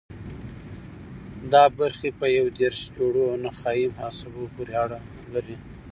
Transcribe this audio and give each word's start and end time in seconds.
دا 1.51 1.63
برخې 1.79 2.09
په 2.19 2.25
یو 2.37 2.47
دېرش 2.59 2.79
جوړو 2.95 3.25
نخاعي 3.45 3.87
عصبو 4.05 4.43
پورې 4.53 4.73
اړه 4.83 4.99
لري. 5.33 5.57